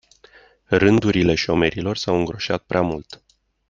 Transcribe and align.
Rândurile 0.67 1.35
șomerilor 1.35 1.97
s-au 1.97 2.17
îngroșat 2.17 2.63
prea 2.63 2.81
mult. 2.81 3.23